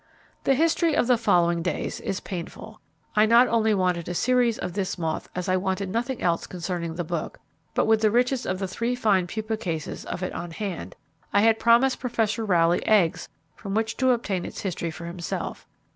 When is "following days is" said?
1.15-2.21